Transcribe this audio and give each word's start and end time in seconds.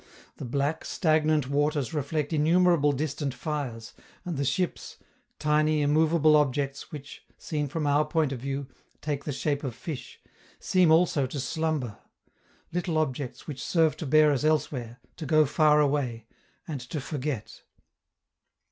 The 0.37 0.45
black, 0.45 0.83
stagnant 0.83 1.47
waters 1.47 1.93
reflect 1.93 2.33
innumerable 2.33 2.91
distant 2.91 3.35
fires, 3.35 3.93
and 4.25 4.35
the 4.35 4.43
ships 4.43 4.97
tiny, 5.37 5.83
immovable 5.83 6.35
objects, 6.35 6.91
which, 6.91 7.23
seen 7.37 7.67
from 7.67 7.85
our 7.85 8.03
point 8.03 8.31
of 8.31 8.39
view, 8.39 8.65
take 8.99 9.25
the 9.25 9.31
shape 9.31 9.63
of 9.63 9.75
fish, 9.75 10.19
seem 10.59 10.91
also 10.91 11.27
to 11.27 11.39
slumber, 11.39 11.99
little 12.71 12.97
objects 12.97 13.45
which 13.45 13.63
serve 13.63 13.95
to 13.97 14.07
bear 14.07 14.31
us 14.31 14.43
elsewhere, 14.43 14.97
to 15.17 15.27
go 15.27 15.45
far 15.45 15.79
away, 15.79 16.25
and 16.67 16.81
to 16.81 16.99
forget. 16.99 17.61